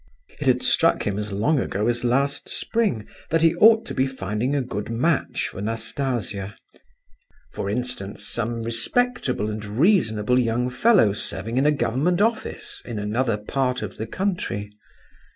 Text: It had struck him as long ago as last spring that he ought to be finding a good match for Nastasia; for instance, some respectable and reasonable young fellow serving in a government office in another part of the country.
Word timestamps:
It 0.39 0.47
had 0.47 0.63
struck 0.63 1.03
him 1.05 1.19
as 1.19 1.31
long 1.31 1.59
ago 1.59 1.85
as 1.87 2.03
last 2.03 2.49
spring 2.49 3.05
that 3.29 3.43
he 3.43 3.53
ought 3.57 3.85
to 3.85 3.93
be 3.93 4.07
finding 4.07 4.55
a 4.55 4.63
good 4.63 4.89
match 4.89 5.49
for 5.49 5.61
Nastasia; 5.61 6.55
for 7.53 7.69
instance, 7.69 8.25
some 8.25 8.63
respectable 8.63 9.51
and 9.51 9.63
reasonable 9.63 10.39
young 10.39 10.71
fellow 10.71 11.13
serving 11.13 11.59
in 11.59 11.67
a 11.67 11.71
government 11.71 12.19
office 12.19 12.81
in 12.83 12.97
another 12.97 13.37
part 13.37 13.83
of 13.83 13.97
the 13.97 14.07
country. 14.07 14.71